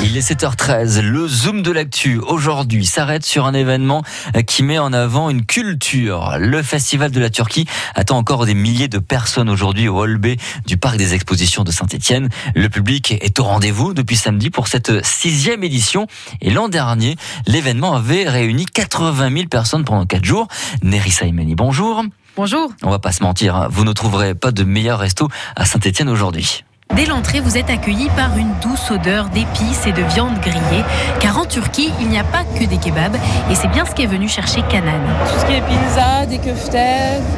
[0.00, 4.04] Il est 7h13, le Zoom de l'actu aujourd'hui s'arrête sur un événement
[4.46, 6.36] qui met en avant une culture.
[6.38, 10.36] Le Festival de la Turquie attend encore des milliers de personnes aujourd'hui au hall B
[10.66, 12.28] du Parc des Expositions de Saint-Etienne.
[12.54, 16.06] Le public est au rendez-vous depuis samedi pour cette sixième édition
[16.40, 20.46] et l'an dernier, l'événement avait réuni 80 000 personnes pendant quatre jours.
[20.82, 22.04] Nerissa Imani, bonjour.
[22.36, 22.70] Bonjour.
[22.84, 26.08] On va pas se mentir, hein, vous ne trouverez pas de meilleur resto à Saint-Etienne
[26.08, 26.64] aujourd'hui.
[26.94, 30.84] Dès l'entrée, vous êtes accueilli par une douce odeur d'épices et de viande grillée.
[31.20, 33.14] Car en Turquie, il n'y a pas que des kebabs.
[33.50, 35.00] Et c'est bien ce qu'est venu chercher Kanan.
[35.26, 36.76] Tout ce qui est pizza, des köftes.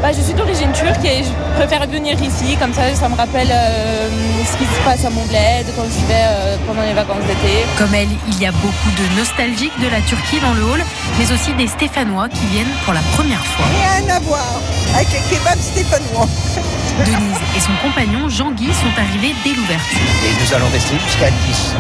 [0.00, 2.56] Bah, je suis d'origine turque et je préfère venir ici.
[2.58, 4.08] Comme ça, ça me rappelle euh,
[4.46, 7.66] ce qui se passe à mon bled quand je vais euh, pendant les vacances d'été.
[7.76, 10.82] Comme elle, il y a beaucoup de nostalgiques de la Turquie dans le hall,
[11.18, 13.66] mais aussi des Stéphanois qui viennent pour la première fois.
[13.66, 14.60] Rien à voir
[14.94, 16.26] avec les kebabs stéphanois.
[17.06, 19.98] Denise et son compagnon Jean-Guy sont arrivés dès l'ouverture.
[20.24, 21.30] Et nous allons rester jusqu'à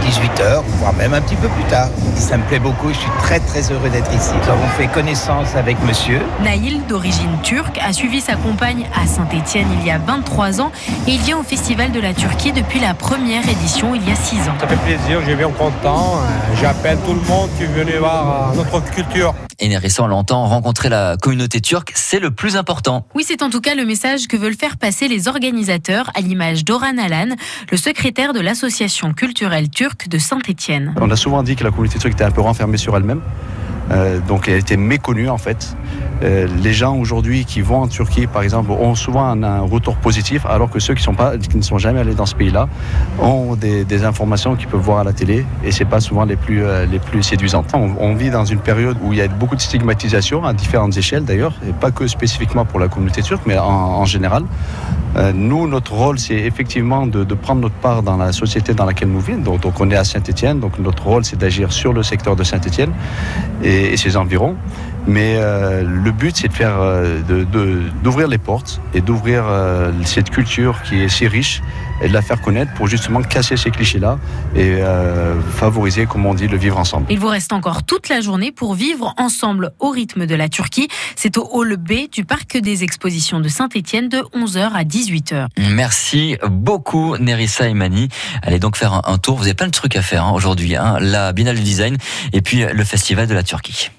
[0.02, 1.88] 18 h voire même un petit peu plus tard.
[2.16, 4.30] Ça me plaît beaucoup, je suis très très heureux d'être ici.
[4.42, 6.20] Nous avons fait connaissance avec monsieur.
[6.42, 10.72] Naïl, d'origine turque, a suivi sa compagne à Saint-Étienne il y a 23 ans
[11.06, 14.16] et il vient au Festival de la Turquie depuis la première édition il y a
[14.16, 14.54] 6 ans.
[14.60, 16.20] Ça fait plaisir, j'ai bien content.
[16.60, 19.34] J'appelle tout le monde qui veut voir notre culture.
[19.98, 23.06] On l'entend, rencontrer la communauté turque, c'est le plus important.
[23.14, 26.64] Oui, c'est en tout cas le message que veulent faire passer les organisateurs, à l'image
[26.64, 27.34] d'Oran Alan,
[27.70, 30.94] le secrétaire de l'association culturelle turque de Saint-Étienne.
[31.00, 33.20] On a souvent dit que la communauté turque était un peu renfermée sur elle-même.
[33.90, 35.76] Euh, donc elle était méconnue en fait.
[36.22, 40.44] Euh, les gens aujourd'hui qui vont en Turquie, par exemple, ont souvent un, retour positif,
[40.46, 42.68] alors que ceux qui, ne sont jamais allés dans ce pays-là
[43.20, 46.62] ont des, informations qu'ils peuvent voir à la télé, et c'est pas souvent les plus,
[46.62, 46.86] euh,
[47.22, 47.72] séduisantes.
[47.74, 51.24] On, vit dans une période où il y a beaucoup de stigmatisation à différentes échelles
[51.24, 54.44] d'ailleurs, et pas que spécifiquement pour la communauté turque, mais en, général.
[55.34, 59.20] nous, notre rôle, c'est effectivement de, prendre notre part dans la société dans laquelle nous
[59.20, 59.38] vivons.
[59.38, 62.44] Donc, donc on est à Saint-Étienne, donc notre rôle, c'est d'agir sur le secteur de
[62.44, 62.92] Saint-Étienne.
[63.62, 64.56] Et, et, ses environs.
[65.06, 67.20] Mais euh, le but, c'est de faire, euh,
[68.02, 71.62] d'ouvrir les portes et d'ouvrir euh, cette culture qui est si riche
[72.02, 74.18] et de la faire connaître pour justement casser ces clichés-là
[74.56, 74.78] et
[75.54, 77.04] favoriser, comme on dit, le vivre ensemble.
[77.10, 80.88] Il vous reste encore toute la journée pour vivre ensemble au rythme de la Turquie.
[81.14, 85.48] C'est au hall B du parc des expositions de Saint-Étienne de 11h à 18h.
[85.58, 88.08] Merci beaucoup Nerissa Imani.
[88.42, 89.36] Allez donc faire un, tour.
[89.36, 90.76] Vous avez plein de trucs à faire hein, aujourd'hui.
[90.76, 90.96] Hein.
[91.00, 91.98] La Biennale du Design
[92.32, 93.90] et puis le Festival de la Turquie.